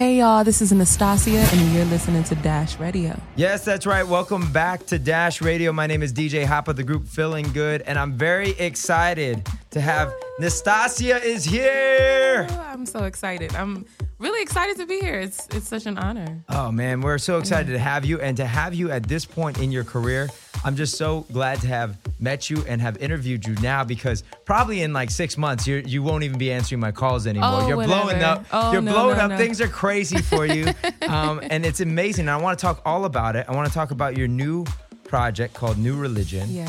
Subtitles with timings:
[0.00, 3.20] Hey y'all, this is Anastasia, and you're listening to Dash Radio.
[3.36, 4.02] Yes, that's right.
[4.02, 5.72] Welcome back to Dash Radio.
[5.72, 9.80] My name is DJ Hop of the group Feeling Good, and I'm very excited to
[9.82, 12.46] have Nastasia is here.
[12.48, 13.54] Oh, I'm so excited.
[13.54, 13.84] I'm
[14.20, 15.18] really excited to be here.
[15.18, 16.42] It's it's such an honor.
[16.48, 19.58] Oh man, we're so excited to have you and to have you at this point
[19.58, 20.28] in your career.
[20.62, 24.82] I'm just so glad to have met you and have interviewed you now because probably
[24.82, 27.50] in like six months you you won't even be answering my calls anymore.
[27.50, 28.02] Oh, you're whatever.
[28.02, 28.44] blowing up.
[28.52, 29.30] Oh, you're no, blowing no, up.
[29.30, 29.36] no.
[29.38, 30.66] Things are crazy for you,
[31.08, 32.22] um, and it's amazing.
[32.24, 33.46] And I want to talk all about it.
[33.48, 34.64] I want to talk about your new
[35.04, 36.50] project called New Religion.
[36.50, 36.68] Yeah.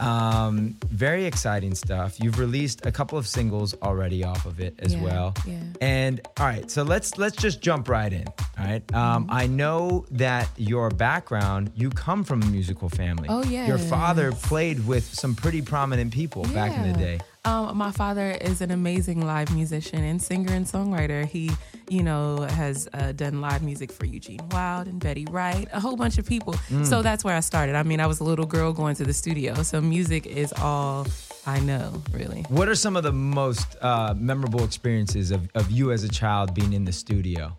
[0.00, 2.18] Um, very exciting stuff.
[2.20, 5.34] You've released a couple of singles already off of it as Yeah, well.
[5.46, 5.60] yeah.
[5.80, 8.26] And all right, so let's let's just jump right in.
[8.58, 8.94] All right.
[8.94, 9.30] Um, Mm-hmm.
[9.32, 13.28] I know that your background, you come from a musical family.
[13.30, 13.66] Oh, yeah.
[13.68, 17.20] Your father played with some pretty prominent people back in the day.
[17.44, 21.26] Um, my father is an amazing live musician and singer and songwriter.
[21.26, 21.50] He,
[21.88, 25.96] you know, has uh, done live music for Eugene Wilde and Betty Wright, a whole
[25.96, 26.54] bunch of people.
[26.70, 26.86] Mm.
[26.86, 27.74] So that's where I started.
[27.74, 29.62] I mean, I was a little girl going to the studio.
[29.62, 31.06] So music is all
[31.46, 32.44] I know, really.
[32.48, 36.54] What are some of the most uh, memorable experiences of, of you as a child
[36.54, 37.56] being in the studio?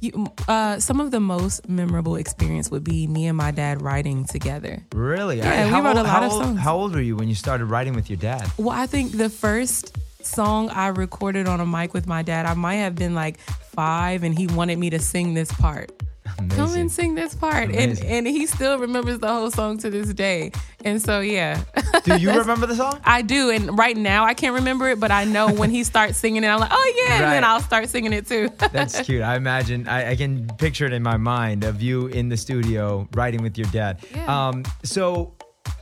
[0.00, 4.24] You, uh, some of the most memorable experience would be me and my dad writing
[4.24, 4.82] together.
[4.94, 5.38] Really?
[5.38, 6.60] Yeah, we how wrote a lot of old- songs.
[6.60, 8.50] How old were you when you started writing with your dad?
[8.56, 9.94] Well, I think the first
[10.26, 14.22] song I recorded on a mic with my dad, I might have been like five,
[14.24, 15.90] and he wanted me to sing this part.
[16.50, 18.06] Come and sing this part, and Amazing.
[18.06, 20.52] and he still remembers the whole song to this day.
[20.84, 21.62] And so, yeah,
[22.04, 23.00] Do you remember the song?
[23.04, 23.50] I do.
[23.50, 26.46] And right now, I can't remember it, but I know when he starts singing it,
[26.46, 28.48] I'm like, oh yeah, and then I'll start singing it too.
[28.72, 29.22] That's cute.
[29.22, 33.08] I imagine I, I can picture it in my mind of you in the studio
[33.14, 33.98] writing with your dad.
[34.14, 34.48] Yeah.
[34.48, 35.34] Um, so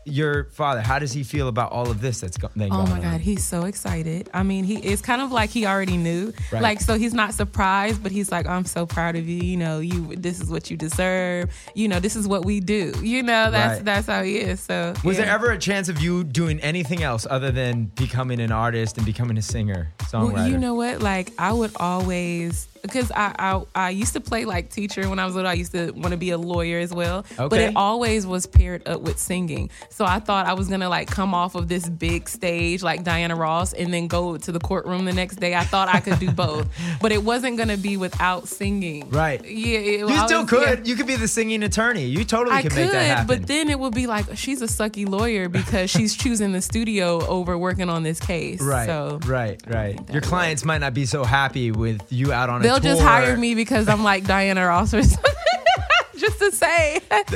[0.05, 2.93] your father, how does he feel about all of this that's go- Oh going my
[2.97, 3.03] on?
[3.03, 4.31] God, he's so excited.
[4.33, 6.33] I mean, he it's kind of like he already knew.
[6.51, 6.63] Right.
[6.63, 9.43] Like, so he's not surprised, but he's like, I'm so proud of you.
[9.43, 11.51] You know, you this is what you deserve.
[11.75, 12.95] You know, this is what we do.
[13.03, 13.85] You know, that's Right.
[13.85, 14.61] that's how he is.
[14.61, 15.25] So Was yeah.
[15.27, 19.05] there ever a chance of you doing anything else other than becoming an artist and
[19.05, 20.33] becoming a singer, songwriter?
[20.33, 21.01] Well, you know what?
[21.03, 25.25] Like I would always because I, I I used to play like teacher when I
[25.27, 25.51] was little.
[25.51, 27.25] I used to want to be a lawyer as well.
[27.37, 29.71] But it always was paired up with singing.
[29.91, 33.37] So I thought I was gonna like come off of this big stage like Diana
[33.37, 35.55] Ross and then go to the courtroom the next day.
[35.55, 36.67] I thought I could do both,
[37.01, 39.09] but it wasn't gonna be without singing.
[39.11, 39.45] Right.
[39.45, 39.79] Yeah.
[39.79, 40.79] it- you I still was- could.
[40.81, 40.85] yeah.
[40.85, 42.07] You could be the singing attorney.
[42.07, 43.27] You totally I could could, make that happen.
[43.27, 47.25] but then it would be like she's a sucky lawyer because she's choosing the studio
[47.27, 48.61] over working on this case.
[48.61, 49.99] Right, So right, right.
[50.13, 53.37] Your clients might not be so happy with you out on a They'll just hire
[53.37, 55.33] me because I'm like Diana Ross or something.
[56.19, 57.01] just to say.
[57.09, 57.27] that,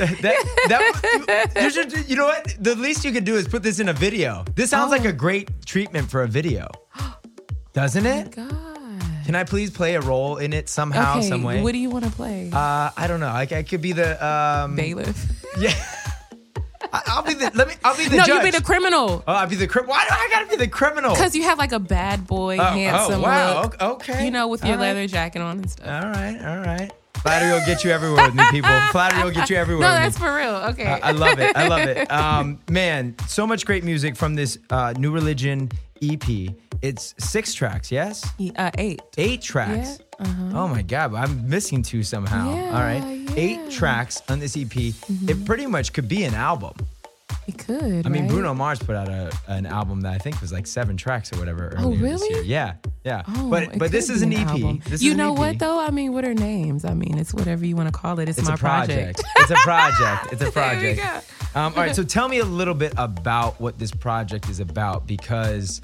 [0.67, 2.55] that, you, should- you know what?
[2.59, 4.43] The least you could do is put this in a video.
[4.55, 5.09] This sounds like Oh.
[5.09, 6.67] a great treatment for a video,
[7.73, 8.31] doesn't it?
[8.31, 8.57] God.
[9.25, 11.61] Can I please play a role in it somehow, okay, some way?
[11.63, 12.49] what do you want to play?
[12.51, 13.27] uh, I don't know.
[13.27, 15.25] I, I could be the um, Bailiff.
[15.57, 15.73] yeah.
[16.93, 17.51] I'll be the.
[17.55, 17.73] Let me.
[17.83, 18.45] I'll be the no, judge.
[18.45, 19.23] you be the criminal.
[19.27, 19.93] Oh, I'll be the criminal.
[19.95, 21.13] Why do I gotta be the criminal?
[21.13, 23.61] Because you have like a bad boy, Oh, handsome oh, wow.
[23.63, 23.81] look.
[23.81, 24.25] Okay.
[24.25, 24.89] You know, with your All right.
[24.89, 25.87] leather jacket on and stuff.
[25.87, 26.37] All right.
[26.45, 26.91] All right.
[27.17, 28.69] Flattery will get you everywhere with me, people.
[28.91, 29.87] Flattery will get you everywhere.
[29.87, 30.55] no, that's for real.
[30.71, 30.85] Okay.
[30.85, 31.55] I I love it.
[31.55, 32.11] I love it.
[32.11, 35.69] Um, man, so much great music from this uh, New Religion
[36.01, 36.23] EP.
[36.81, 38.29] It's six tracks, yes?
[38.57, 39.01] uh, eight.
[39.17, 39.99] Eight tracks.
[40.19, 40.51] Yeah, uh-huh.
[40.53, 42.53] Oh my God, I'm missing two somehow.
[42.53, 43.22] Yeah, All right.
[43.35, 43.65] Mm-hmm.
[43.67, 44.75] Eight tracks on this EP.
[44.75, 46.73] It pretty much could be an album.
[47.47, 48.05] It could.
[48.05, 48.29] I mean, right?
[48.31, 51.39] Bruno Mars put out a, an album that I think was like seven tracks or
[51.39, 51.73] whatever.
[51.77, 52.47] Oh, really?
[52.47, 53.23] Yeah, yeah.
[53.27, 54.83] Oh, but but this is be an EP.
[54.85, 55.39] This you is an know EP.
[55.39, 55.79] what though?
[55.79, 56.85] I mean, what are names?
[56.85, 58.29] I mean, it's whatever you want to call it.
[58.29, 59.21] It's, It's my a project.
[59.37, 60.31] it's a project.
[60.33, 61.01] It's a project.
[61.55, 65.05] Um, all right, so tell me a little bit about what this project is about
[65.05, 65.81] because,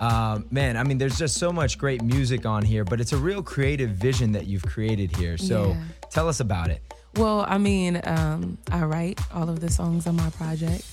[0.00, 3.16] um, man, I mean, there's just so much great music on here, but it's a
[3.18, 5.38] real creative vision that you've created here.
[5.38, 5.82] So Yeah.
[6.10, 6.82] Tell us about it.
[7.16, 10.84] Well, I mean, um, I write all of the songs on my project,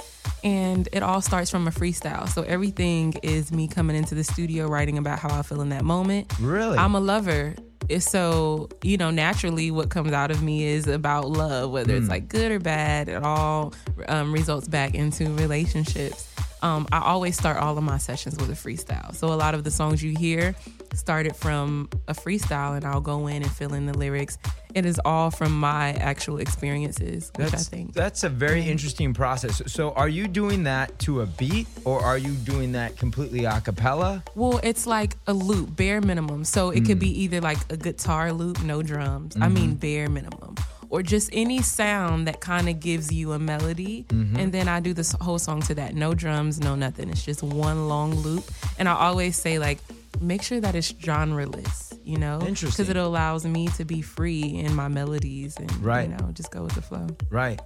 [0.44, 2.28] and it all starts from a freestyle.
[2.30, 5.84] So everything is me coming into the studio writing about how I feel in that
[5.84, 6.32] moment.
[6.40, 6.78] Really?
[6.78, 7.54] I'm a lover.
[7.90, 12.00] It's So, you know, naturally, what comes out of me is about love, whether Hmm.
[12.02, 13.74] it's like good or bad, it all
[14.08, 16.28] um, results back into relationships.
[16.66, 19.14] Um, I always start all of my sessions with a freestyle.
[19.14, 20.56] So, a lot of the songs you hear
[20.96, 24.40] started from a freestyle, and I'll go in and fill in the lyrics.
[24.74, 27.94] It is all from my actual experiences, which That's, I think.
[27.94, 28.68] that's a very mm.
[28.68, 29.62] interesting process.
[29.68, 33.62] So, are you doing that to a beat or are you doing that completely a
[33.62, 34.24] cappella?
[34.34, 36.46] Well, it's like a loop, bare minimum.
[36.46, 37.18] So it could be mm.
[37.18, 39.38] either like a guitar loop, no drums.
[39.40, 39.76] I mean, mm-hmm.
[39.76, 40.56] bare minimum.
[40.90, 44.06] Or just any sound that kind of gives you a melody.
[44.10, 45.96] And then I do this whole song to that.
[45.96, 47.10] No drums, no nothing.
[47.10, 48.50] It's just one long loop.
[48.80, 49.80] And I always say, like,
[50.22, 51.98] make sure that it's genreless.
[52.06, 52.70] you know, Interesting.
[52.70, 56.08] because it allows me to be free in my melodies and Right.
[56.08, 57.08] you know just go with the flow.
[57.32, 57.60] Right.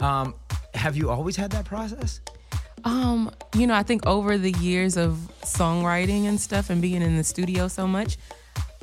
[0.00, 0.34] Um,
[0.74, 2.20] have you always had that process?
[2.84, 7.16] Um, you know, I think over the years of songwriting and stuff and being in
[7.18, 8.16] the studio so much,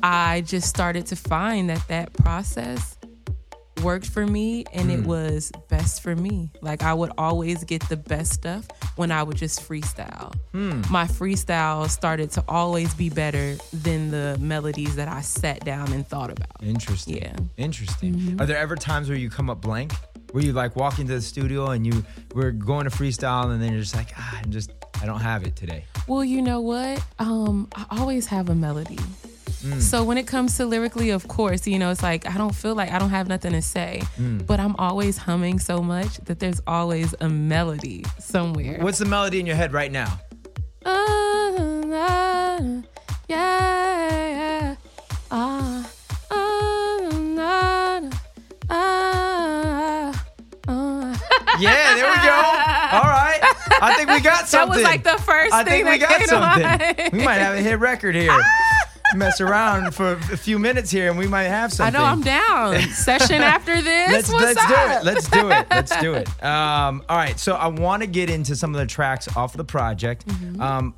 [0.02, 2.96] I just started to find that that process
[3.82, 6.50] worked for me and it was best for me.
[6.60, 10.32] Like I would always get the best stuff when I would just freestyle.
[10.90, 16.06] My freestyle started to always be better than the melodies that I sat down and
[16.06, 16.62] thought about.
[16.62, 17.16] Interesting.
[17.16, 17.36] Yeah.
[17.56, 18.36] Interesting.
[18.40, 19.92] Are there ever times where you come up blank?
[20.32, 23.72] Where you like walk into the studio and you were going to freestyle and then
[23.72, 24.70] you're just like, ah, I'm just
[25.02, 25.84] I don't have it today.
[26.06, 27.04] Well, you know what?
[27.18, 28.98] Um, I always have a melody.
[29.78, 32.74] So when it comes to lyrically, of course, you know, it's like I don't feel
[32.74, 34.02] like I don't have nothing to say,
[34.46, 38.78] but I'm always humming so much that there's always a melody somewhere.
[38.80, 40.18] What's the melody in your head right now?
[40.84, 41.54] Ah,
[41.94, 42.58] ah,
[43.28, 44.74] yeah, yeah.
[45.30, 45.90] Ah,
[46.30, 48.10] ah,
[48.70, 50.24] ah,
[50.68, 51.20] ah.
[51.60, 52.34] Yeah, there we go.
[52.96, 53.38] All right.
[53.80, 54.70] I think we got something.
[54.70, 57.10] That was like the first I thing think we got something.
[57.18, 58.30] We might have a hit record here.
[59.14, 61.94] Mess around for a few minutes here and we might have something.
[61.94, 62.80] I know I'm down.
[62.90, 64.10] Session after this.
[64.10, 65.04] Let's What's let's do it.
[65.04, 65.66] Let's do it.
[65.70, 66.28] Let's do it.
[66.42, 67.38] Um, all right.
[67.38, 70.26] So I want to get into some of the tracks off the project.
[70.26, 70.60] Mm-hmm.
[70.60, 70.94] Um,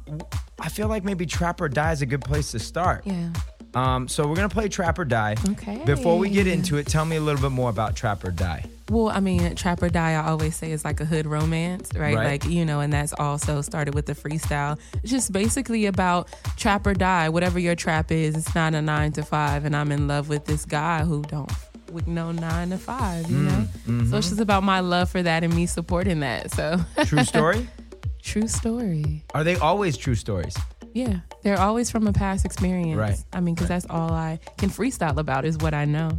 [0.58, 3.06] I feel like maybe Trap or Die is a good place to start.
[3.06, 3.31] Yeah.
[3.75, 5.37] Um, so we're gonna play Trap or Die.
[5.50, 5.82] Okay.
[5.84, 8.64] Before we get into it, tell me a little bit more about Trap or Die.
[8.91, 12.15] Well, I mean, Trap or Die, I always say is like a hood romance, right?
[12.15, 12.27] Right.
[12.27, 14.79] Like, you know, and that's also started with the freestyle.
[15.03, 18.37] It's just basically about trap or die, whatever your trap is.
[18.37, 21.51] It's not a nine to five, and I'm in love with this guy who don't
[21.93, 23.51] with no nine to five, you mm, know?
[23.51, 24.11] So it's mm-hmm.
[24.11, 26.51] just about my love for that and me supporting that.
[26.51, 27.69] So, True story?
[28.23, 29.23] true story.
[29.35, 30.57] Are they always true stories?
[30.94, 31.19] Yeah.
[31.43, 32.96] They're always from a past experience.
[32.96, 33.23] Right.
[33.32, 36.19] I mean, because that's all I can freestyle about is what I know.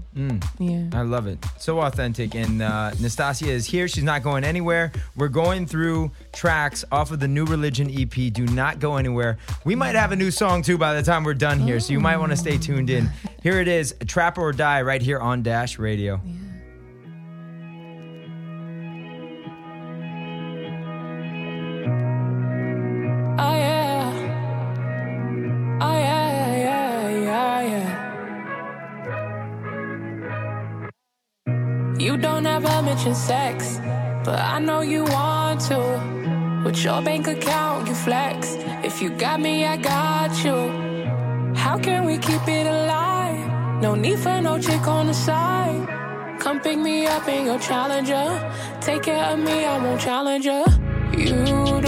[0.59, 0.89] Yeah.
[0.93, 1.43] I love it.
[1.57, 2.35] So authentic.
[2.35, 3.87] And uh, Nastasia is here.
[3.87, 4.91] She's not going anywhere.
[5.15, 8.31] We're going through tracks off of the New Religion EP.
[8.33, 9.37] Do not go anywhere.
[9.63, 11.79] We might have a new song too by the time we're done here.
[11.79, 13.09] So you might want to stay tuned in.
[13.41, 16.21] Here it is Trap or Die right here on Dash Radio.
[16.23, 16.44] Oh
[32.95, 33.81] mention sex,
[34.23, 35.79] but I know you want to.
[36.63, 38.55] With your bank account, you flex.
[38.85, 40.57] If you got me, I got you.
[41.55, 43.81] How can we keep it alive?
[43.81, 46.39] No need for no chick on the side.
[46.39, 48.27] Come pick me up in your challenger.
[48.79, 50.63] Take care of me, I won't challenge ya.
[51.17, 51.81] You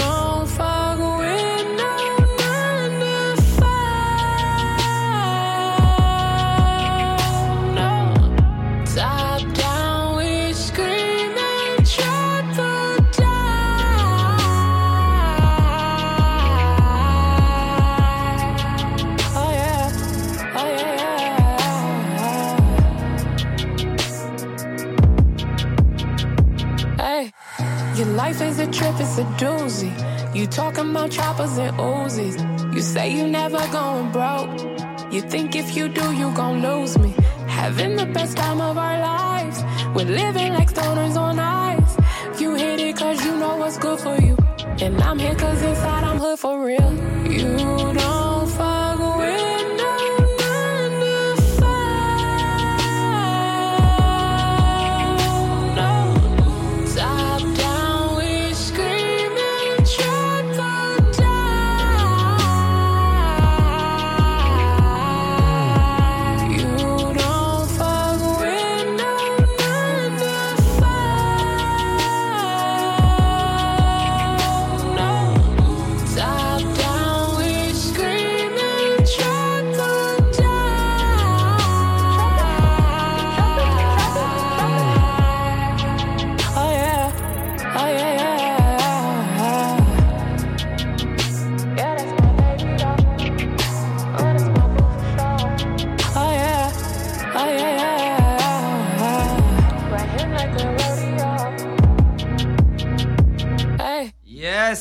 [28.17, 29.93] life is a trip, it's a doozy.
[30.35, 32.35] You talking about choppers and Uzis.
[32.73, 35.13] You say you never going broke.
[35.13, 37.13] You think if you do, you gon' lose me.
[37.47, 39.57] Having the best time of our lives.
[39.95, 41.93] We're living like stoners on ice.
[42.41, 44.35] You hit it cause you know what's good for you.
[44.81, 46.91] And I'm here cause inside I'm hood for real.
[47.31, 47.86] You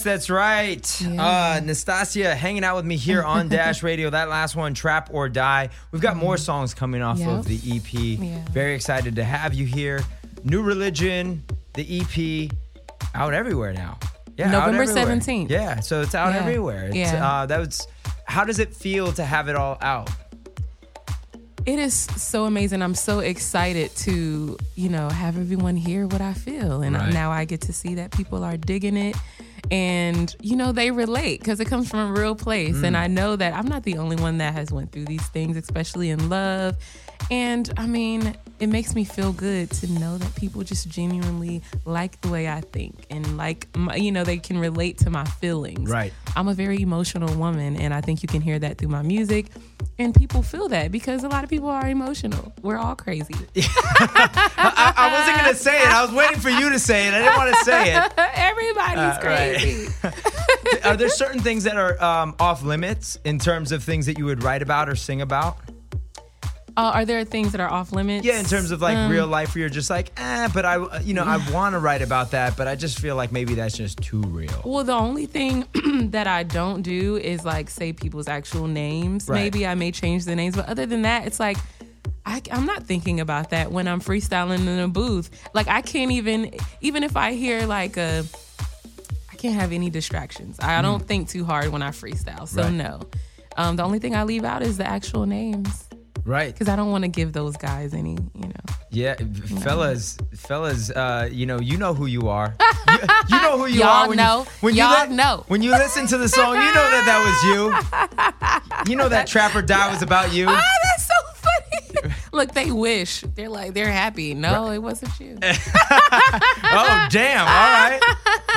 [0.07, 1.03] that's right.
[1.05, 4.09] Uh, Nastasia hanging out with me here on Dash Radio.
[4.09, 5.69] That last one, Trap or Die.
[5.93, 7.29] We've got more songs coming off Yep.
[7.29, 7.93] of the EP.
[7.93, 8.43] Yeah.
[8.51, 10.01] Very excited to have you here.
[10.45, 11.43] New Religion,
[11.75, 12.51] the EP,
[13.15, 13.99] out everywhere now.
[14.39, 14.85] Yeah, November.
[14.87, 15.51] 17th.
[15.51, 16.41] Yeah, so it's out Yeah.
[16.41, 16.87] everywhere.
[16.87, 17.27] It's, Yeah.
[17.27, 17.87] uh, that was.
[18.25, 20.11] How does it feel to have it all out?
[21.67, 22.81] It is so amazing.
[22.81, 26.83] I'm so excited to, you know, have everyone hear what I feel.
[26.83, 27.13] And Right.
[27.13, 29.17] now I get to see that people are digging it
[29.73, 32.77] and, you know, they relate because it comes from a real place.
[32.77, 32.85] Mm.
[32.85, 35.57] And I know that I'm not the only one that has went through these things,
[35.57, 36.77] especially in love.
[37.31, 42.21] And I mean, it makes me feel good to know that people just genuinely like
[42.21, 45.91] the way I think and like, my, you know, they can relate to my feelings.
[45.91, 46.13] Right.
[46.37, 49.47] I'm a very emotional woman, and I think you can hear that through my music.
[49.99, 52.53] And people feel that because a lot of people are emotional.
[52.63, 53.35] We're all crazy.
[53.57, 55.89] I, I wasn't gonna say it.
[55.89, 57.15] I was waiting for you to say it.
[57.15, 58.13] I didn't want to say it.
[58.35, 59.57] Everybody's Uh, right.
[59.59, 59.93] crazy.
[60.85, 64.25] Are there certain things that are um, off limits in terms of things that you
[64.27, 65.57] would write about or sing about?
[66.77, 68.27] Uh, are there things that are off limits?
[68.27, 71.01] Yeah, in terms of like Um, real life, where you're just like, eh, but I,
[71.01, 73.77] you know, I want to write about that, but I just feel like maybe that's
[73.77, 74.61] just too real.
[74.65, 75.65] Well, the only thing
[76.11, 79.27] that I don't do is like say people's actual names.
[79.29, 79.37] Right.
[79.45, 81.57] Maybe I may change the names, but other than that, it's like
[82.27, 85.31] I, I'm not thinking about that when I'm freestyling in a booth.
[85.55, 86.53] Like I can't even,
[86.83, 88.25] even if I hear like a,
[89.33, 90.59] I can't have any distractions.
[90.61, 92.47] I don't think too hard when I freestyle.
[92.47, 92.65] So Mm.
[92.65, 92.73] Right.
[92.75, 93.01] no.
[93.57, 95.85] Um, the only thing I leave out is the actual names
[96.27, 96.53] Right.
[96.53, 98.75] because I don't want to give those guys any, you know.
[98.91, 99.15] Yeah,
[99.61, 102.55] fellas, fellas, uh, you know, you know who you are.
[102.91, 104.09] you, you know who you Y'all are.
[104.09, 104.41] When know.
[104.41, 105.45] You, when Y'all you know.
[105.47, 108.91] When you listen to the song, you know that that was you.
[108.91, 110.47] You know that Trap or Die was about you.
[110.57, 111.15] Ah, that's so
[112.03, 112.15] funny.
[112.33, 113.21] Look, they wish.
[113.35, 114.35] They're like, they're happy.
[114.35, 115.39] No, it wasn't you.
[116.69, 117.41] Oh, damn.
[117.41, 118.01] All right.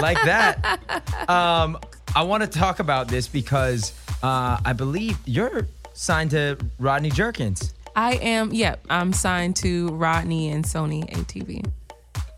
[0.01, 1.29] Like that.
[1.29, 1.77] Um,
[2.15, 5.67] I want to talk about this because uh, I believe you're
[5.99, 7.73] signed to Rodney Jerkins.
[7.95, 11.69] I am, yeah, I'm signed to Rodney and Sony ATV.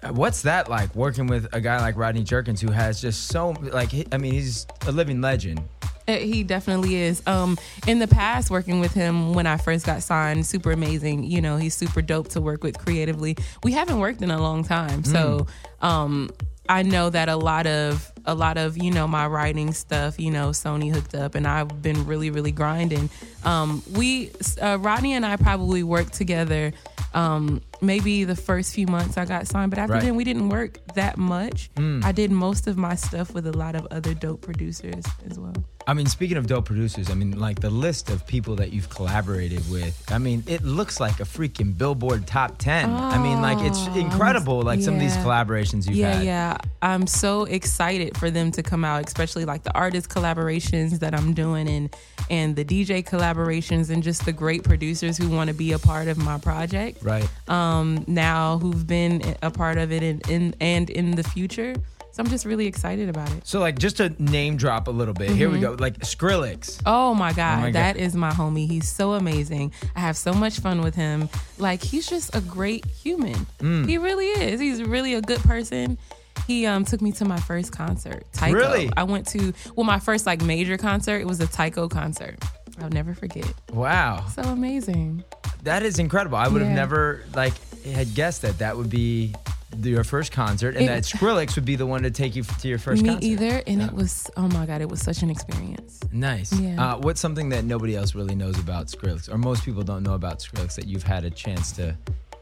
[0.01, 3.51] Uh, What's that like working with a guy like Rodney Jerkins who has just so
[3.71, 5.61] like I mean he's a living legend.
[6.07, 7.21] Uh, He definitely is.
[7.27, 11.23] Um, in the past, working with him when I first got signed, super amazing.
[11.23, 13.37] You know, he's super dope to work with creatively.
[13.63, 15.45] We haven't worked in a long time, so
[15.81, 16.31] um,
[16.69, 20.19] I know that a lot of a lot of you know my writing stuff.
[20.19, 23.09] You know, Sony hooked up, and I've been really, really grinding.
[23.43, 26.71] Um, we, uh, Rodney and I, probably worked together.
[27.13, 30.03] Um, maybe the first few months I got signed, but after Right.
[30.03, 31.69] then we didn't work that much.
[31.77, 35.53] I did most of my stuff with a lot of other dope producers as well.
[35.91, 38.89] I mean, speaking of dope producers, I mean, like the list of people that you've
[38.89, 42.89] collaborated with, I mean, it looks like a freaking Billboard top 10.
[42.89, 46.23] I mean, like, it's Oh, incredible, like some of these collaborations you've yeah, had.
[46.25, 46.57] yeah.
[46.81, 51.33] I'm so excited for them to come out, especially like the artist collaborations that I'm
[51.33, 51.93] doing and
[52.29, 56.07] and the DJ collaborations and just the great producers who want to be a part
[56.07, 57.03] of my project.
[57.03, 57.27] Right.
[57.49, 61.75] Um, now who've been a part of it in, in and in the future.
[62.21, 63.47] I'm just really excited about it.
[63.47, 65.75] So, like, just to name drop a little bit, here we go.
[65.79, 66.79] Like, Skrillex.
[66.85, 67.73] Oh my God, my God.
[67.73, 68.67] that is my homie.
[68.67, 69.73] He's so amazing.
[69.95, 71.29] I have so much fun with him.
[71.57, 73.33] Like he's just a great human.
[73.57, 73.89] Mm.
[73.89, 74.59] He really is.
[74.59, 75.97] He's really a good person.
[76.45, 78.23] He um took me to my first concert.
[78.33, 78.53] Tycho.
[78.53, 78.91] Really?
[78.95, 81.21] I went to well my first like major concert.
[81.21, 82.37] It was a Tycho concert.
[82.81, 83.51] I'll never forget.
[83.73, 84.27] Wow.
[84.27, 85.23] So amazing.
[85.63, 86.37] That is incredible.
[86.37, 87.53] I would have never, like,
[87.85, 89.35] had guessed that that would be
[89.81, 92.67] your first concert and It- that Skrillex would be the one to take you to
[92.67, 93.25] your first me concert.
[93.27, 93.63] either.
[93.67, 95.99] And it was oh my God, it was such an experience.
[96.11, 96.51] Nice.
[96.53, 96.93] Yeah.
[96.93, 100.13] Uh, what's something that nobody else really knows about Skrillex, or most people don't know
[100.13, 101.95] about Skrillex that you've had a chance to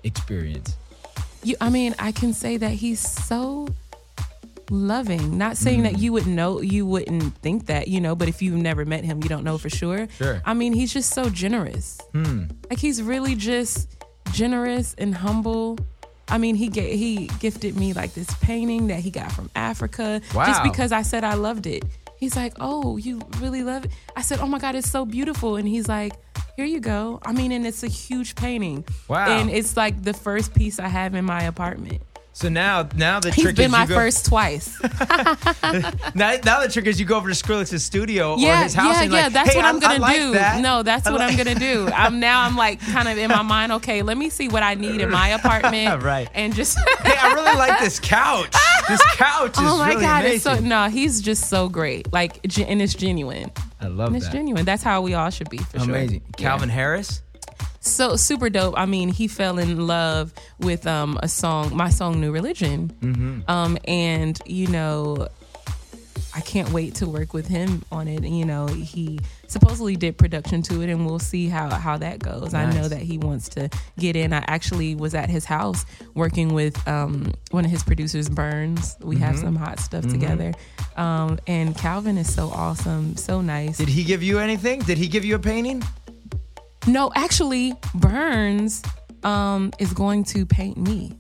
[0.03, 0.75] experience?
[1.43, 3.67] You, I mean, I can say that he's so
[4.69, 5.37] loving.
[5.37, 5.83] Not saying Mm.
[5.83, 9.03] that you would know, you wouldn't think that, you know, but if you've never met
[9.03, 10.07] him, you don't know for sure.
[10.17, 10.41] Sure.
[10.45, 11.97] I mean, he's just so generous.
[12.13, 12.43] Hmm.
[12.69, 13.95] Like he's really just
[14.31, 15.79] generous and humble.
[16.29, 20.21] I mean, he ga- he gifted me like this painting that he got from Africa
[20.47, 21.83] just because I said I loved it.
[22.17, 25.55] He's like, "Oh, you really love it?" I said, "Oh my god, it's so beautiful."
[25.55, 26.13] And he's like,
[26.57, 28.83] "Here you go." I mean, and it's a huge painting.
[29.07, 29.27] Wow.
[29.39, 32.01] And it's like the first piece I have in my apartment.
[32.39, 34.79] So now, now the He's trick been is my go, first twice.
[36.15, 39.03] Now, now the trick is you go over to Skrillex's studio or his house yeah,
[39.03, 39.23] and yeah.
[39.23, 40.31] like, That's hey, what I'm gonna like do.
[40.33, 40.61] that.
[40.61, 41.87] No, that's I what like- I'm gonna do.
[41.93, 42.41] I'm now.
[42.43, 43.73] I'm like kind of in my mind.
[43.73, 46.01] Okay, let me see what I need in my apartment.
[46.01, 46.29] Right.
[46.33, 46.77] And just.
[47.03, 48.55] Hey, I really like this couch.
[48.87, 50.35] This couch is really oh my really god, amazing.
[50.35, 50.87] it's so no.
[50.89, 52.11] He's just so great.
[52.13, 53.51] Like, and it's genuine.
[53.81, 54.31] I love And it's that.
[54.33, 54.63] genuine.
[54.63, 55.89] That's how we all should be for sure.
[55.89, 56.21] Amazing.
[56.37, 56.47] Yeah.
[56.49, 57.21] Calvin Harris.
[57.79, 58.73] So super dope.
[58.77, 63.49] I mean, he fell in love with um a song, my song "New Religion," Mm-hmm.
[63.49, 65.27] um, and you know,
[66.35, 68.23] I can't wait to work with him on it.
[68.23, 72.19] And, you know, he supposedly did production to it, and we'll see how how that
[72.19, 72.53] goes.
[72.53, 74.31] I know that he wants to get in.
[74.33, 78.95] I actually was at his house working with um one of his producers, Burns.
[79.01, 79.43] We have Mm-hmm.
[79.45, 80.53] some hot stuff together,
[80.97, 83.77] um, and Calvin is so awesome, so nice.
[83.77, 84.81] Did he give you anything?
[84.81, 85.81] Did he give you a painting?
[86.89, 88.81] No, actually, Burns
[89.23, 91.15] um, is going to paint me.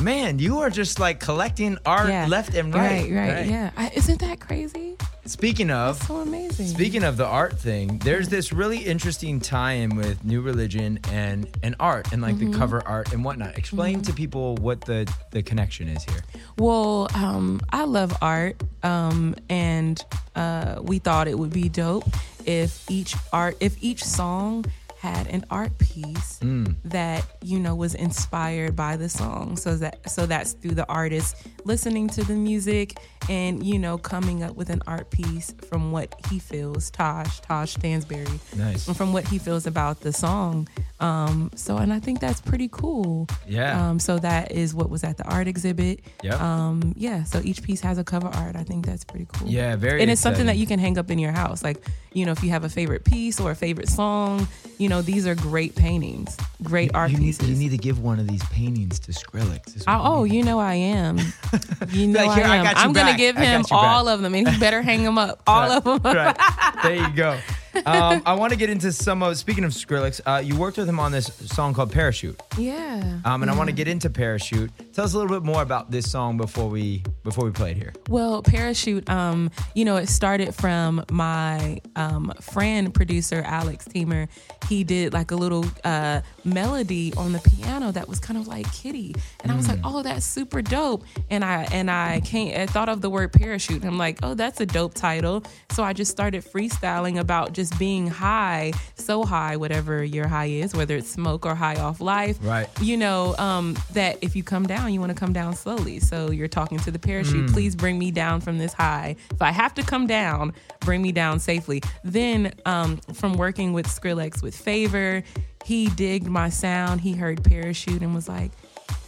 [0.00, 3.02] Man, you are just like collecting art left and right.
[3.10, 3.70] Right, right, yeah.
[3.76, 4.96] I, isn't that crazy?
[5.24, 6.66] Speaking of So amazing.
[6.66, 11.76] Speaking of the art thing, there's this really interesting tie-in with New Religion and and
[11.78, 12.52] art and like Mm-hmm.
[12.52, 13.56] the cover art and whatnot.
[13.58, 16.22] Explain to people what the the connection is here.
[16.58, 20.02] Well, um, I love art, um, and
[20.34, 22.08] uh, we thought it would be dope
[22.46, 24.64] if each art, if each song
[24.98, 26.74] had an art piece mm.
[26.84, 29.56] that you know was inspired by the song.
[29.56, 32.98] So that so that's through the artist listening to the music
[33.28, 36.90] and you know coming up with an art piece from what he feels.
[36.90, 38.90] Tosh, Tosh Stansberry, Nice.
[38.96, 40.66] from what he feels about the song.
[40.98, 43.28] Um, so and I think that's pretty cool.
[43.46, 43.90] Yeah.
[43.90, 46.00] Um, so that is what was at the art exhibit.
[46.22, 46.40] Yep.
[46.40, 47.22] Um, yeah.
[47.24, 48.56] So each piece has a cover art.
[48.56, 49.48] I think that's pretty cool.
[49.48, 51.62] Yeah, very And it's something that you can hang up in your house.
[51.62, 51.84] Like,
[52.14, 54.48] you know, if you have a favorite piece or a favorite song,
[54.78, 57.50] you know, these are great paintings, great art you need, pieces.
[57.50, 59.84] you need to give one of these paintings to Skrillex.
[59.86, 60.34] I, you oh, need.
[60.34, 61.18] you know I am.
[61.90, 62.64] You know Like, here, I I am.
[62.64, 63.84] you I'm gonna give I him got you back.
[63.96, 65.42] all of them, and he better hang them up.
[65.46, 66.00] All of them.
[66.02, 66.36] right.
[66.82, 67.38] There you go.
[67.86, 69.36] Um, I want to get into some of.
[69.38, 73.18] Speaking of Skrillex, uh, you worked with him on this song called Parachute, Yeah.
[73.24, 74.70] um, and I want to get into Parachute.
[74.92, 77.76] Tell us a little bit more about this song before we before we play it
[77.76, 77.92] here.
[78.08, 84.28] Well, Parachute, um, you know, it started from my um, friend producer Alex Teamer.
[84.68, 88.70] He did like a little uh, melody on the piano that was kind of like
[88.72, 92.66] Kitty, and I was like, "Oh, that's super dope." And I and I came, I
[92.66, 93.82] thought of the word parachute.
[93.82, 97.67] And I'm like, "Oh, that's a dope title." So I just started freestyling about just
[97.72, 102.38] being high, so high, whatever your high is, whether it's smoke or high off life.
[102.42, 102.68] Right.
[102.80, 106.00] You know um, that if you come down, you want to come down slowly.
[106.00, 107.50] So you're talking to the parachute.
[107.52, 109.16] Please bring me down from this high.
[109.30, 111.82] If I have to come down, bring me down safely.
[112.04, 115.22] Then um, from working with Skrillex with Favor,
[115.64, 117.00] he digged my sound.
[117.00, 118.50] He heard parachute and was like,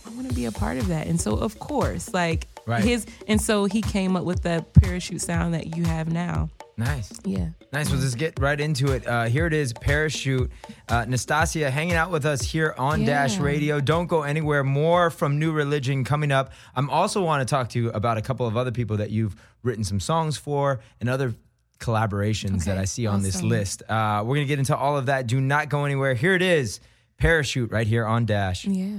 [0.07, 1.07] I want to be a part of that.
[1.07, 2.85] And so of course, like Right.
[2.85, 6.51] his, and so he came up with the parachute sound that you have now.
[6.81, 7.13] Nice.
[7.25, 7.49] Yeah.
[7.73, 7.91] Nice.
[7.91, 9.07] Well, let's get right into it.
[9.07, 10.51] Uh, here it is, Parachute.
[10.89, 13.07] Uh, Nastasia hanging out with us here on Yeah.
[13.07, 13.81] Dash Radio.
[13.81, 14.65] Don't go anywhere.
[14.65, 16.53] More from New Religion coming up.
[16.75, 19.37] I'm also want to talk to you about a couple of other people that you've
[19.63, 21.35] written some songs for and other
[21.79, 23.83] collaborations that I see on this list.
[23.89, 25.27] Uh, we're going to get into all of that.
[25.27, 26.15] Do not go anywhere.
[26.15, 26.81] Here it is,
[27.19, 28.65] Parachute right here on Dash.
[28.67, 28.99] Yeah,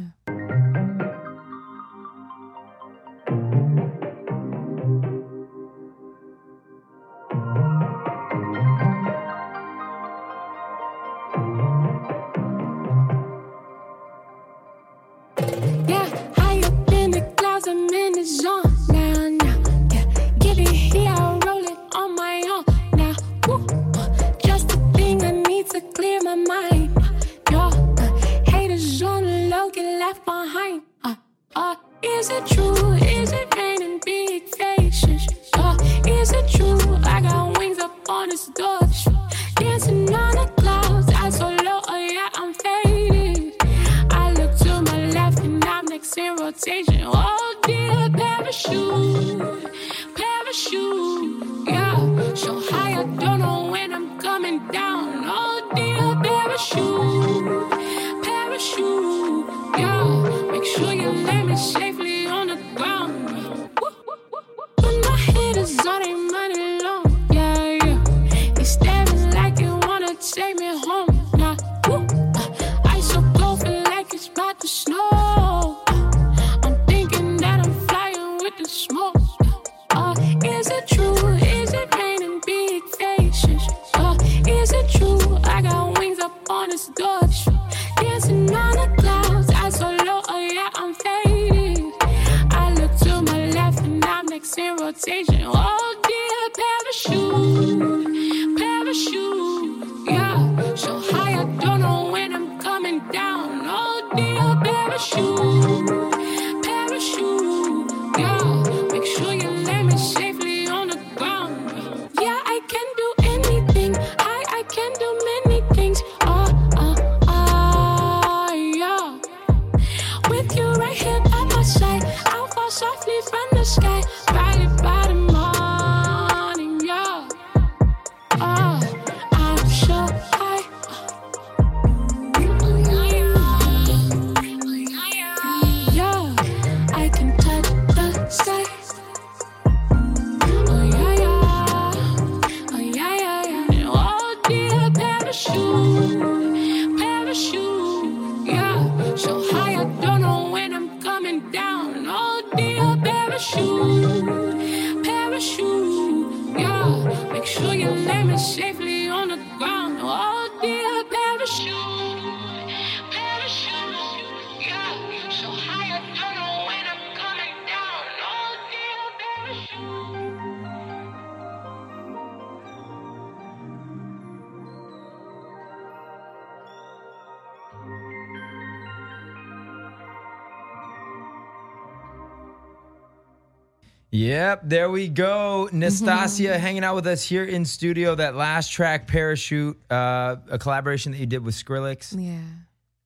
[184.31, 185.67] Yep, there we go.
[185.73, 188.15] Nastasia hanging out with us here in studio.
[188.15, 192.15] That last track, Parachute, uh, a collaboration that you did with Skrillex.
[192.17, 192.39] Yeah.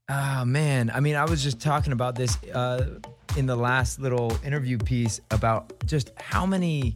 [0.08, 3.00] Oh man, I mean, I was just talking about this uh,
[3.38, 6.96] in the last little interview piece about just how many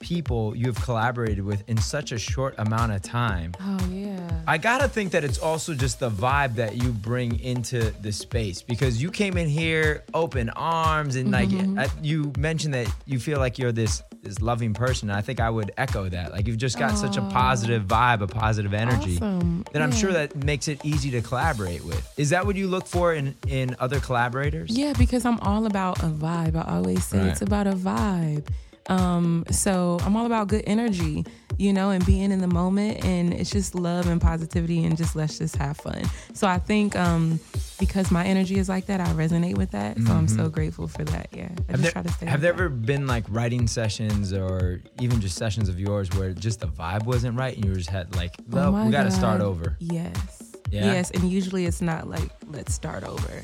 [0.00, 3.52] people you have collaborated with in such a short amount of time.
[3.60, 4.16] Oh yeah.
[4.46, 8.62] I gotta think that it's also just the vibe that you bring into the space
[8.62, 11.78] because you came in here open arms and like Mm-hmm.
[11.78, 15.10] I, you mentioned that you feel like you're this this loving person.
[15.10, 16.32] I think I would echo that.
[16.32, 19.64] Like you've just got such a positive vibe, a positive energy Awesome.
[19.72, 22.06] that I'm sure that makes it easy to collaborate with.
[22.18, 24.70] Is that what you look for in in other collaborators?
[24.76, 26.56] Yeah, because I'm all about a vibe.
[26.56, 27.28] I always say Right.
[27.28, 28.46] it's about a vibe.
[28.88, 31.24] Um, so I'm all about good energy,
[31.58, 35.14] you know, and being in the moment and it's just love and positivity and just
[35.14, 36.02] let's just have fun.
[36.32, 37.38] So I think um
[37.78, 39.98] because my energy is like that, I resonate with that.
[40.00, 41.28] So I'm so grateful for that.
[41.32, 41.44] Yeah.
[41.44, 41.70] I Mm-hmm.
[41.72, 42.58] Have just there, try to stay have there that.
[42.62, 47.04] ever been like writing sessions or even just sessions of yours where just the vibe
[47.04, 49.76] wasn't right and you just had like, Oh we got to start over?
[49.80, 50.42] Yes.
[50.70, 50.84] Yeah?
[50.92, 53.42] Yes, and usually it's not like let's start over.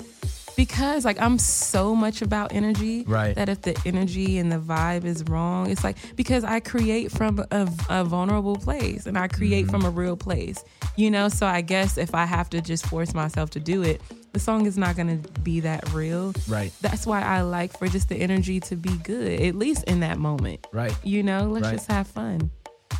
[0.56, 3.34] Because like I'm so much about energy Right.
[3.34, 7.44] that if the energy and the vibe is wrong, it's like because I create from
[7.50, 9.70] a, a vulnerable place and I create Mm-hmm.
[9.70, 10.62] from a real place,
[10.96, 11.28] you know.
[11.28, 14.00] So I guess if I have to just force myself to do it,
[14.32, 16.32] the song is not gonna be that real.
[16.48, 16.72] Right.
[16.80, 20.18] That's why I like for just the energy to be good, at least in that
[20.18, 20.66] moment.
[20.72, 20.94] Right.
[21.04, 21.74] You know, let's Right.
[21.74, 22.50] just have fun.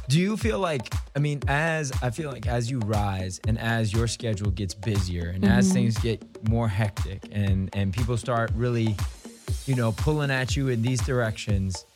[0.08, 3.92] Do you feel like I mean as I feel like as you rise and as
[3.92, 5.74] your schedule gets busier and as mm-hmm.
[5.74, 8.96] things get more hectic and and people start really
[9.66, 11.86] you know pulling at you in these directions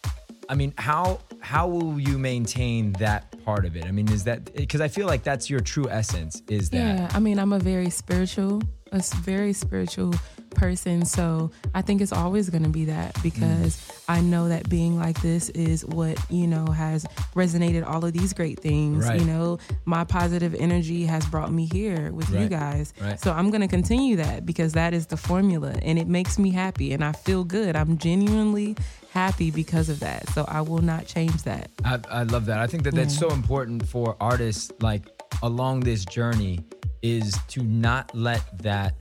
[0.49, 3.85] I mean how how will you maintain that part of it?
[3.85, 7.11] I mean is that because I feel like that's your true essence is that Yeah,
[7.13, 10.15] I mean, I'm a very spiritual, a very spiritual
[10.51, 11.05] person.
[11.05, 13.95] So I think it's always going to be that because Mm.
[14.11, 18.33] I know that being like this is what, you know, has resonated all of these
[18.33, 19.07] great things.
[19.07, 19.21] Right.
[19.21, 22.95] You know, my positive energy has brought me here with you guys.
[23.01, 23.21] right.
[23.21, 26.51] So I'm going to continue that because that is the formula and it makes me
[26.51, 27.77] happy and I feel good.
[27.77, 28.77] I'm genuinely
[29.13, 30.29] happy because of that.
[30.31, 31.71] So I will not change that.
[31.85, 32.59] I, I love that.
[32.61, 33.29] I think that that's Yeah.
[33.29, 35.03] so important for artists like
[35.43, 36.61] along this journey
[37.03, 38.95] is to not let that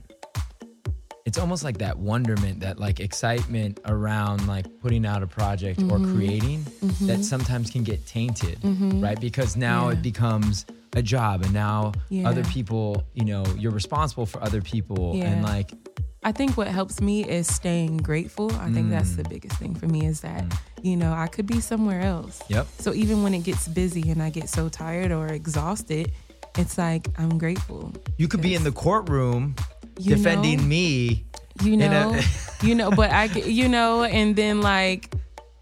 [1.28, 5.98] it's almost like that wonderment, that like excitement around like putting out a project or
[5.98, 6.16] Mm-hmm.
[6.16, 7.22] creating that mm-hmm.
[7.22, 9.02] sometimes can get tainted, mm-hmm.
[9.02, 9.20] right?
[9.20, 9.92] Because now Yeah.
[9.92, 12.26] it becomes a job and now Yeah.
[12.30, 15.70] other people, you know, you're responsible for other people and like
[16.24, 18.50] I think what helps me is staying grateful.
[18.56, 19.30] I think that's the mm.
[19.30, 20.58] biggest thing for me is that, mm.
[20.82, 22.42] you know, I could be somewhere else.
[22.48, 22.66] Yep.
[22.78, 26.10] So even when it gets busy and I get so tired or exhausted,
[26.56, 27.92] it's like I'm grateful.
[28.16, 29.54] you could be in the courtroom
[29.96, 30.64] defending know?
[30.66, 31.24] me.
[31.62, 32.20] You in a- know,
[32.62, 35.12] you know, but I, you know, and then like,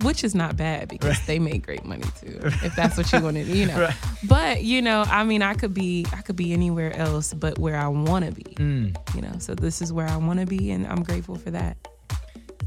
[0.03, 3.37] which is not bad because they make great money too, if that's what you want
[3.39, 3.81] to, do, you know.
[3.81, 3.95] Right.
[4.29, 7.77] But you know, I mean, I could be, I could be anywhere else, but where
[7.77, 8.95] I want to be, Mm.
[9.15, 9.37] you know.
[9.39, 11.79] So this is where I want to be, and I'm grateful for that.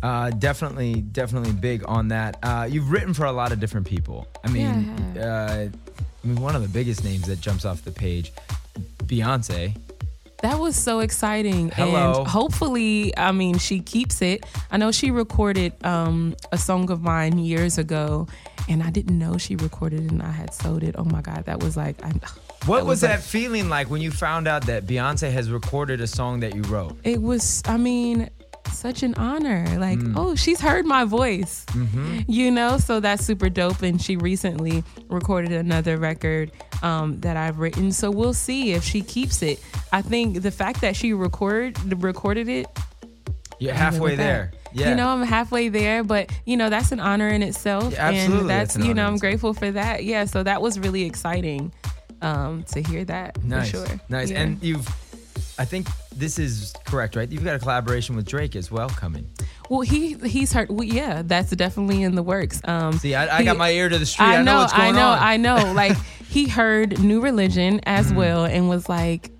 [0.02, 2.38] Uh, definitely, definitely big on that.
[2.42, 4.28] Uh, you've written for a lot of different people.
[4.46, 5.68] I mean, Yeah, uh,
[6.24, 8.32] I mean, one of the biggest names that jumps off the page,
[9.06, 9.76] Beyonce.
[10.42, 11.70] That was so exciting.
[11.70, 12.20] Hello.
[12.20, 14.46] And hopefully, I mean, she keeps it.
[14.72, 18.28] I know she recorded um, a song of mine years ago,
[18.70, 20.96] and I didn't know she recorded it and I had sold it.
[20.98, 22.12] Oh my God, that was like, I,
[22.66, 25.50] What That was, was that like- feeling like when you found out that Beyonce has
[25.50, 26.98] recorded a song that you wrote?
[27.04, 28.30] it was, I mean,
[28.74, 29.66] such an honor.
[29.78, 30.14] Like, Mm.
[30.16, 32.20] oh, she's heard my voice, Mm-hmm.
[32.28, 32.78] you know?
[32.78, 33.82] So that's super dope.
[33.82, 36.52] And she recently recorded another record
[36.82, 37.92] um, that I've written.
[37.92, 39.60] So we'll see if she keeps it.
[39.92, 42.68] I think the fact that she record recorded it
[43.60, 44.52] You're halfway there.
[44.72, 44.90] Yeah.
[44.92, 47.92] You know, I'm halfway there, but you know, that's an honor in itself.
[47.94, 50.04] Yeah, absolutely, And that's, an you know, I'm grateful for that.
[50.06, 50.26] Yeah.
[50.26, 51.74] So that was really exciting
[52.22, 54.00] um, to hear that nice, for sure.
[54.10, 54.30] nice.
[54.30, 54.42] Yeah.
[54.42, 54.88] And you've,
[55.60, 57.30] I think this is correct, right?
[57.30, 59.28] You've got a collaboration with Drake as well coming.
[59.70, 60.70] well, he he's heard.
[60.70, 62.62] Well, yeah, that's definitely in the works.
[62.64, 64.26] Um, See, I, I he- got my ear to the street.
[64.26, 65.10] I, I know, know, what's going I know.
[65.10, 65.74] I know.
[65.80, 65.98] Like
[66.30, 68.16] he heard New Religion as Mm-hmm.
[68.16, 69.32] well and was like,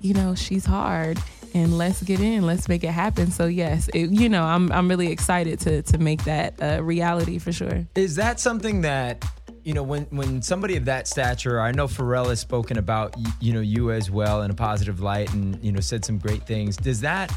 [0.00, 1.18] you know, she's hard.
[1.54, 2.44] and let's get in.
[2.46, 3.30] Let's make it happen.
[3.30, 7.38] So yes, it, you know, I'm I'm really excited to to make that a reality
[7.38, 7.86] for sure.
[7.94, 9.24] Is that something that
[9.66, 11.60] you know when when somebody of that stature?
[11.60, 15.32] I know Pharrell has spoken about you know you as well in a positive light,
[15.34, 16.76] and you know said some great things.
[16.76, 17.36] Does that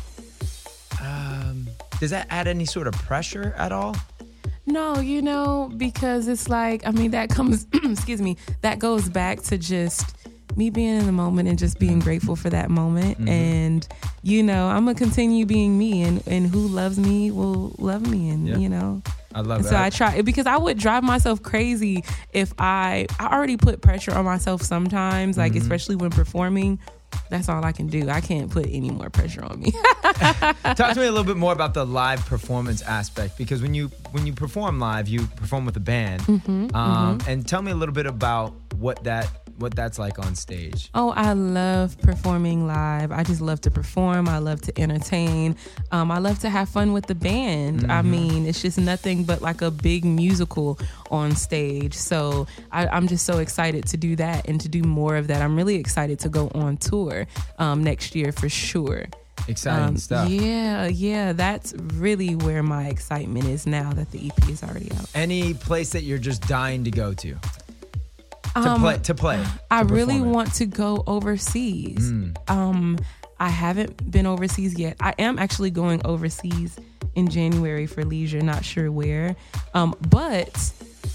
[1.02, 1.68] um,
[2.00, 3.96] does that add any sort of pressure at all?
[4.68, 9.42] No, you know, because it's like, I mean, that comes, excuse me, that goes back
[9.44, 10.16] to just
[10.60, 13.18] me being in the moment and just being grateful for that moment.
[13.18, 13.28] Mm-hmm.
[13.30, 13.88] And,
[14.22, 18.06] you know, I'm going to continue being me, and, and who loves me will love
[18.08, 18.30] me.
[18.30, 18.58] And, Yeah.
[18.58, 19.02] you know,
[19.34, 19.70] I love and that.
[19.70, 24.14] so I try because I would drive myself crazy if I, I already put pressure
[24.14, 25.62] on myself sometimes, like, Mm-hmm.
[25.62, 26.78] especially when performing.
[27.32, 28.08] That's all I can do.
[28.08, 29.72] I can't put any more pressure on me.
[30.04, 33.88] Talk to me a little bit more about the live performance aspect because when you
[34.12, 36.22] when you perform live, you perform with a band.
[36.24, 39.28] Mm-hmm, um, And tell me a little bit about what that
[39.60, 40.90] what that's like on stage.
[40.94, 43.12] Oh, I love performing live.
[43.12, 44.28] I just love to perform.
[44.28, 45.56] I love to entertain.
[45.92, 47.92] Um, I love to have fun with the band.
[47.92, 50.80] I mean, it's just nothing but like a big musical
[51.12, 51.94] on stage.
[51.94, 55.42] So I, I'm just so excited to do that and to do more of that.
[55.42, 59.06] I'm really excited to go on tour um, next year for sure.
[59.48, 60.30] Exciting Um, stuff.
[60.30, 65.10] Yeah, yeah, that's really where my excitement is now that the EP is already out.
[65.16, 67.36] Any place that you're just dying to go to
[68.56, 69.44] to Um, play to play.
[69.72, 72.12] I to really want to go overseas.
[72.48, 72.98] Um,
[73.40, 74.98] I haven't been overseas yet.
[75.00, 76.78] I am actually going overseas
[77.16, 79.36] in January for leisure, not sure where.
[79.74, 80.56] Um, but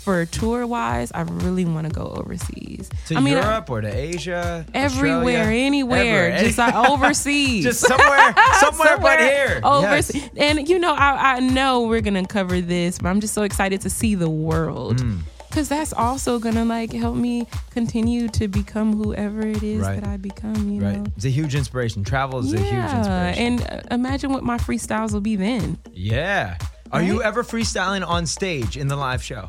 [0.05, 2.89] for tour wise, I really want to go overseas.
[3.09, 5.67] to I mean, I- Europe or to Asia, everywhere, Australia?
[5.67, 5.99] anywhere,
[6.31, 6.39] Everywhere.
[6.45, 7.65] just like overseas.
[7.65, 9.61] just somewhere, somewhere, but here.
[9.63, 10.23] Overseas.
[10.23, 10.31] Yes.
[10.37, 13.83] And you know, I, I know we're gonna cover this, but I'm just so excited
[13.83, 14.99] to see the world.
[15.03, 15.21] Mm.
[15.55, 20.01] Cause that's also gonna like help me continue to become whoever it is Right.
[20.01, 21.05] that I become, you Right, know.
[21.17, 22.03] it's a huge inspiration.
[22.03, 23.61] Travel is a huge inspiration.
[23.61, 25.79] and uh, imagine what my freestyles will be then.
[25.93, 26.57] yeah.
[26.93, 29.49] Are you ever freestyling on stage in the live show?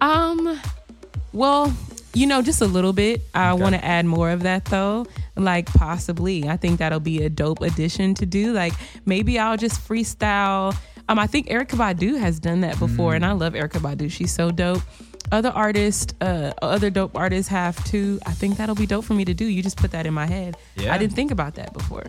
[0.00, 0.60] Um,
[1.32, 1.72] well,
[2.14, 3.22] you know, just a little bit.
[3.34, 3.62] I Okay.
[3.62, 5.06] want to add more of that though.
[5.36, 8.52] Like possibly, I think that'll be a dope addition to do.
[8.52, 8.74] Like
[9.06, 10.76] maybe I'll just freestyle.
[11.08, 13.16] Um, I think Erykah Badu has done that before, Mm.
[13.16, 14.10] and I love Erykah Badu.
[14.10, 14.82] She's so dope.
[15.32, 18.20] Other artists, uh, other dope artists have too.
[18.26, 19.44] I think that'll be dope for me to do.
[19.46, 20.56] You just put that in my head.
[20.76, 20.94] Yeah.
[20.94, 22.04] I didn't think about that before.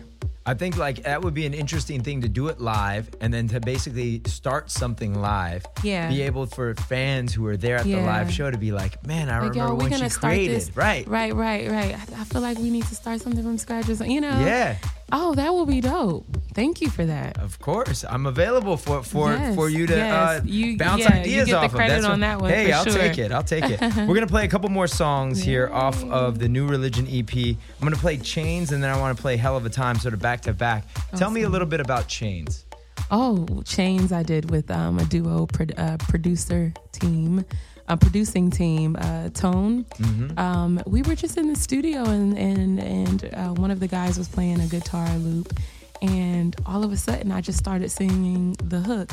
[0.48, 3.48] I think like that would be an interesting thing to do it live and then
[3.48, 5.66] to basically start something live.
[5.82, 6.08] Yeah.
[6.08, 9.28] Be able for fans who are there at the live show to be like, man,
[9.28, 10.56] I Like, remember yo, we're when she start created.
[10.56, 10.76] this.
[10.76, 11.08] Right.
[11.08, 11.94] Right, right, right.
[11.96, 14.12] I, I feel like we need to start something from scratch or something.
[14.12, 14.38] You know?
[14.38, 14.76] Yeah.
[15.12, 16.26] Oh, that will be dope.
[16.52, 17.38] Thank you for that.
[17.38, 20.12] Of course, I'm available for for Yes, for you to yes.
[20.12, 22.02] uh, You- bounce yeah, you ideas get the off credit of.
[22.02, 22.92] That's on what- that one Hey, I'll sure.
[22.94, 23.30] take it.
[23.30, 23.80] I'll take it.
[24.08, 27.32] We're gonna play a couple more songs here off of the New Religion EP.
[27.36, 30.12] I'm gonna play Chains, and then I want to play Hell of a Time, sort
[30.14, 30.84] of back to back.
[31.14, 32.64] Tell me a little bit about Chains.
[33.10, 37.44] Oh, Chains I did with um, a duo pro- uh, producer team,
[37.88, 39.84] a producing team, uh, Tone.
[39.84, 40.38] Mm-hmm.
[40.38, 44.18] Um, we were just in the studio and and and uh, one of the guys
[44.18, 45.52] was playing a guitar loop,
[46.02, 49.10] and all of a sudden I just started singing the hook.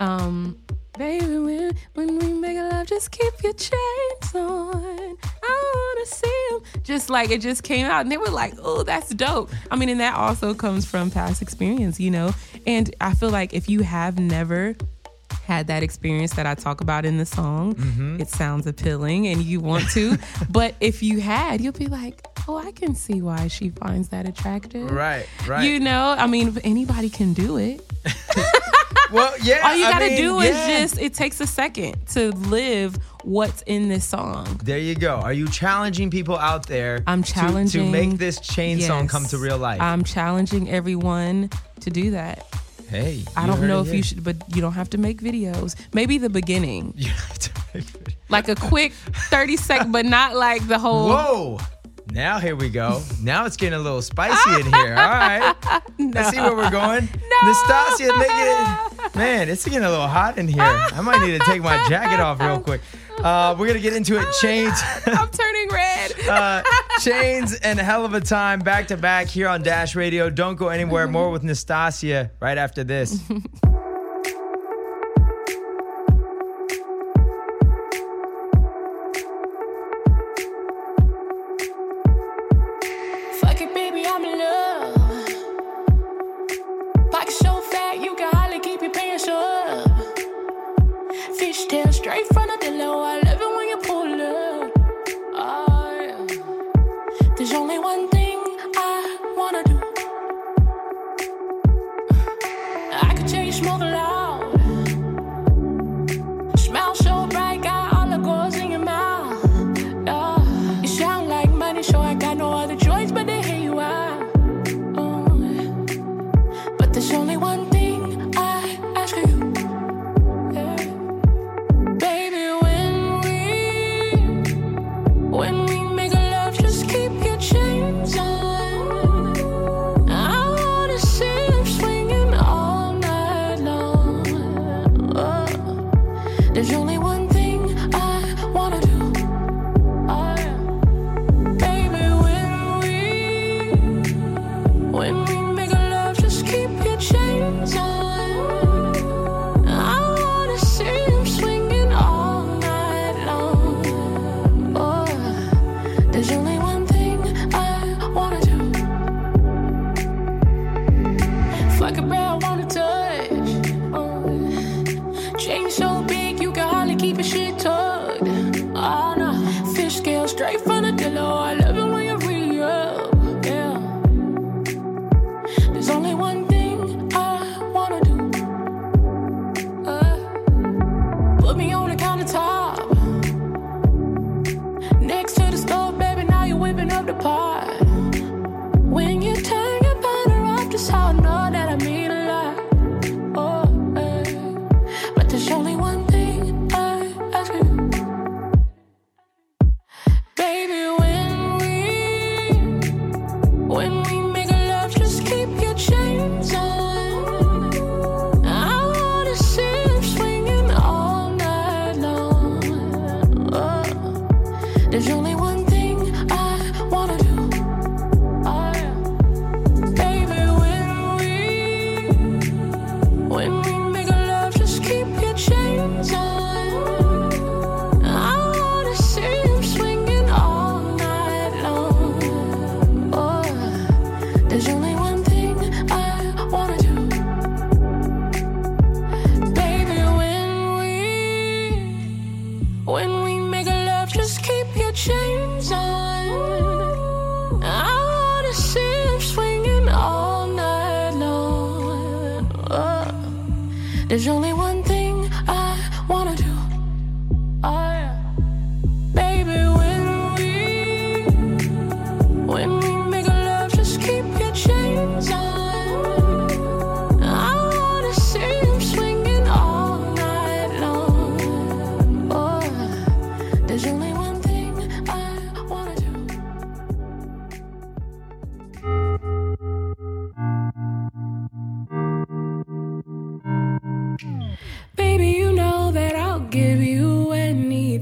[0.00, 0.58] Um,
[0.96, 5.16] Baby, when, when we make a love, just keep your chains on.
[5.42, 6.60] I wanna see them.
[6.84, 9.88] Just like it just came out, and they were like, "Oh, that's dope." I mean,
[9.88, 12.32] and that also comes from past experience, you know.
[12.64, 14.76] And I feel like if you have never
[15.46, 18.20] had that experience that I talk about in the song, Mm-hmm.
[18.20, 20.16] it sounds appealing, and you want to.
[20.50, 24.26] but if you had, you'll be like, "Oh, I can see why she finds that
[24.26, 25.64] attractive." Right, right.
[25.64, 27.84] You know, I mean, anybody can do it.
[29.12, 29.60] well, yeah.
[29.64, 30.42] All you gotta mean, do yeah.
[30.42, 34.60] is just it takes a second to live what's in this song.
[34.62, 35.16] There you go.
[35.16, 37.02] Are you challenging people out there?
[37.06, 39.80] I'm challenging to, make this chain song come to real life.
[39.80, 42.46] I'm challenging everyone to do that.
[42.88, 45.74] Hey, I don't know if you should, but you don't have to make videos.
[45.92, 48.14] Maybe the beginning, You have to make it.
[48.28, 51.08] like a quick 30 second, but not like the whole.
[51.08, 51.58] Whoa!
[52.14, 53.02] Now here we go.
[53.20, 54.94] Now it's getting a little spicy in here.
[54.94, 55.54] All right.
[55.98, 57.08] Let's see where we're going.
[57.42, 59.14] Nastasia, make it.
[59.16, 60.62] Man, it's getting a little hot in here.
[60.62, 62.82] I might need to take my jacket off real quick.
[63.18, 64.26] Uh, we're gonna get into it.
[64.40, 64.74] Chains,
[65.06, 66.12] I'm turning red.
[66.28, 66.62] uh,
[67.00, 70.28] chains, and a hell of a time back to back here on Dash Radio.
[70.28, 71.06] Don't go anywhere.
[71.08, 73.18] More with Nastasia right after this.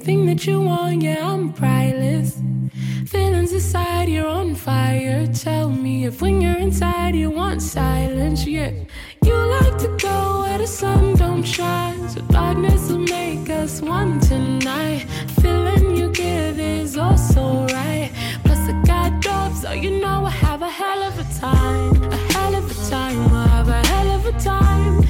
[0.04, 1.00] Anything that you want.
[1.00, 2.36] Yeah, I'm priceless.
[3.06, 5.28] Feelings aside, you're on fire.
[5.28, 8.44] Tell me if when you're inside, you want silence.
[8.44, 8.72] Yeah,
[9.24, 12.08] you like to go where the sun don't shine.
[12.08, 15.06] So darkness will make us one tonight.
[15.40, 18.10] Feeling you give is also right.
[18.42, 22.02] Plus, I got drops, so you know I have a hell of a time.
[22.10, 23.32] A hell of a time.
[23.32, 25.01] I have a hell of a time.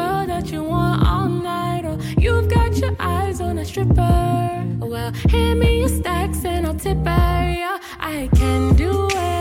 [0.00, 1.84] girl that you want all night.
[1.90, 4.64] Or you've got your eyes on a stripper.
[4.92, 7.40] Well, hand me your stacks and I'll tip her.
[7.62, 7.78] Yeah.
[7.98, 8.92] I can do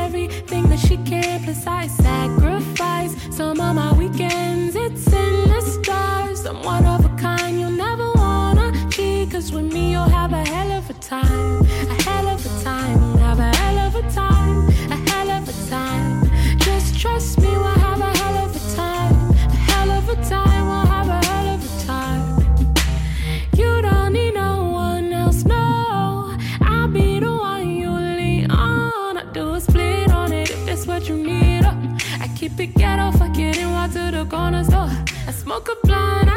[0.04, 4.76] everything that she can, plus I sacrifice some of my weekends.
[4.76, 6.45] It's in the stars.
[6.45, 7.60] I'm one of a kind.
[7.60, 11.59] You'll never wanna cheat, cause with me you'll have a hell of a time.
[35.50, 36.28] Smoke a blunt.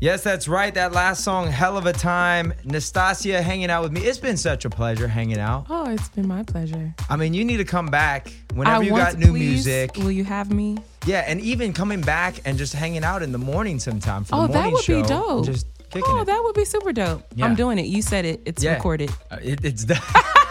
[0.00, 0.72] Yes, that's right.
[0.74, 2.54] That last song, Hell of a Time.
[2.64, 4.02] Nastasia hanging out with me.
[4.02, 5.66] It's been such a pleasure hanging out.
[5.68, 6.94] Oh, it's been my pleasure.
[7.10, 9.66] I mean, you need to come back whenever I you got new please.
[9.66, 9.96] music.
[9.96, 10.78] Will you have me?
[11.04, 14.42] Yeah, and even coming back and just hanging out in the morning sometime for Oh,
[14.42, 15.02] the that morning would show.
[15.02, 15.46] be dope.
[15.46, 16.26] Just kicking Oh, it.
[16.26, 17.24] that would be super dope.
[17.34, 17.46] Yeah.
[17.46, 17.86] I'm doing it.
[17.86, 18.40] You said it.
[18.46, 18.74] It's Yeah.
[18.74, 19.10] recorded.
[19.32, 19.98] Uh, it- it's done.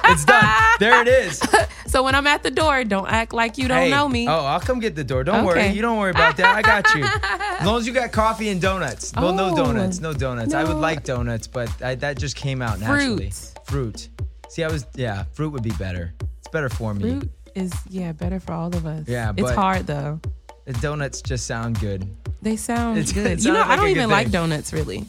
[0.06, 0.46] it's done.
[0.82, 1.42] There it is.
[1.88, 3.90] So when I'm at the door, don't act like you don't Hey.
[3.90, 4.28] know me.
[4.28, 5.24] Oh, I'll come get the door.
[5.24, 5.68] Don't worry.
[5.68, 6.56] You don't worry about that.
[6.56, 7.04] I got you.
[7.60, 9.14] As long as you got coffee and donuts.
[9.16, 9.56] Well, no Oh.
[9.56, 10.00] donuts.
[10.00, 10.54] No donuts.
[10.54, 13.32] I would like donuts, but I, that just came out naturally.
[13.32, 13.54] Fruit.
[13.66, 14.10] Fruit.
[14.50, 16.14] See, I was, yeah, fruit would be better.
[16.40, 17.02] It's better for me.
[17.20, 19.06] Fruit is yeah better for all of us.
[19.08, 20.20] Yeah, it's hard though.
[20.66, 22.08] The donuts just sound good.
[22.42, 23.44] They sound It- it good.
[23.44, 25.06] You know, sounds I don't even like donuts really.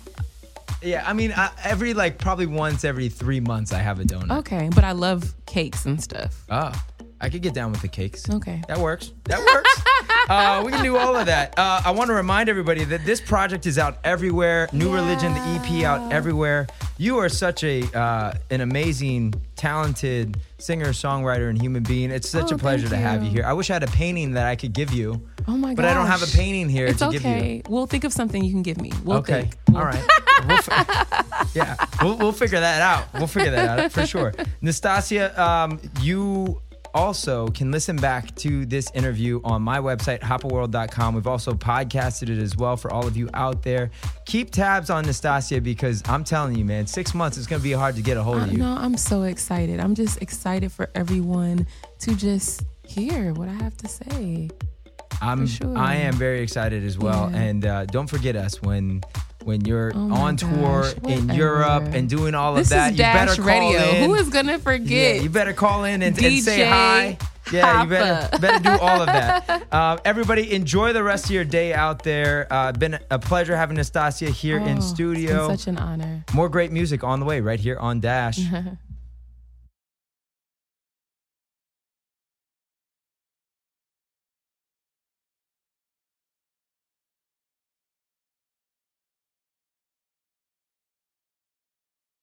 [0.82, 4.38] Yeah, I mean, I, every like probably once every three months I have a donut.
[4.38, 6.44] Okay, but I love cakes and stuff.
[6.50, 6.72] Oh,
[7.20, 8.28] I could get down with the cakes.
[8.30, 8.62] Okay.
[8.68, 9.12] That works.
[9.24, 9.82] That works.
[10.28, 11.58] uh, we can do all of that.
[11.58, 14.68] Uh, I want to remind everybody that this project is out everywhere.
[14.72, 16.66] New Religion, the EP, out everywhere.
[16.96, 22.10] You are such a uh, an amazing, talented singer, songwriter, and human being.
[22.10, 23.44] It's such Oh, a pleasure to have you here.
[23.44, 25.76] I wish I had a painting that I could give you, Oh my god.
[25.76, 27.30] but I don't have a painting here It's to give you.
[27.30, 27.62] okay.
[27.68, 28.92] We'll think of something you can give me.
[29.04, 29.50] We'll okay.
[29.66, 29.76] think.
[29.76, 30.04] All right.
[30.48, 31.76] We'll fi- yeah.
[32.02, 33.12] We'll, we'll figure that out.
[33.14, 34.32] We'll figure that out for sure.
[34.60, 36.60] Nastasia, um, you
[36.94, 41.14] also can listen back to this interview on my website, hopperworld.com.
[41.14, 43.90] We've also podcasted it as well for all of you out there.
[44.26, 47.72] Keep tabs on Nastasia because I'm telling you, man, six months is going to be
[47.72, 48.58] hard to get a hold Uh, of you.
[48.58, 49.80] no, I'm so excited.
[49.80, 51.66] I'm just excited for everyone
[52.00, 54.48] to just hear what I have to say.
[55.20, 55.76] I'm, sure.
[55.76, 57.28] I am very excited as well.
[57.32, 57.38] Yeah.
[57.40, 59.02] And uh, don't forget us when.
[59.48, 61.30] When you're Oh on tour gosh, in.
[61.30, 63.80] Europe and doing all This of that, you better call Radio.
[63.80, 64.04] in.
[64.10, 65.16] Who is gonna forget?
[65.16, 67.16] Yeah, you better call in and, and say hi.
[67.50, 69.64] Yeah, you better better do all of that.
[69.72, 72.46] Uh, everybody, enjoy the rest of your day out there.
[72.50, 75.48] Uh, been a pleasure having Nastasia here Oh, in studio.
[75.48, 76.24] such an honor.
[76.34, 78.38] More great music on the way right here on Dash.